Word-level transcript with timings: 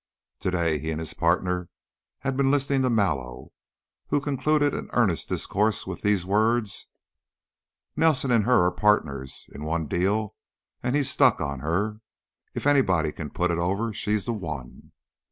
To 0.39 0.49
day 0.49 0.79
he 0.79 0.89
and 0.89 0.99
his 0.99 1.13
partner 1.13 1.69
had 2.21 2.35
been 2.35 2.49
listening 2.49 2.81
to 2.81 2.89
Mallow, 2.89 3.51
who 4.07 4.19
concluded 4.19 4.73
an 4.73 4.89
earnest 4.93 5.29
discourse 5.29 5.85
with 5.85 6.01
these 6.01 6.25
words: 6.25 6.87
"Nelson 7.95 8.31
and 8.31 8.45
her 8.45 8.63
are 8.63 8.71
pardners 8.71 9.45
in 9.53 9.63
one 9.63 9.85
deal 9.85 10.33
and 10.81 10.95
he's 10.95 11.11
stuck 11.11 11.39
on 11.39 11.59
her. 11.59 12.01
If 12.55 12.65
anybody 12.65 13.11
can 13.11 13.29
put 13.29 13.51
it 13.51 13.59
over, 13.59 13.93
she's 13.93 14.25
the 14.25 14.33
one." 14.33 14.91